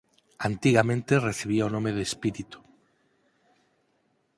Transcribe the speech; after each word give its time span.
Antigamente 0.49 1.13
recibía 1.29 1.67
o 1.69 1.73
nome 1.75 1.91
de 1.97 2.03
espírito. 2.09 2.57